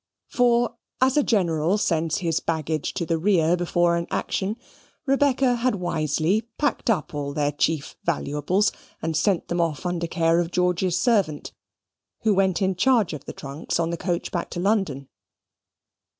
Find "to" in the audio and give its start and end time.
2.95-3.05, 14.49-14.59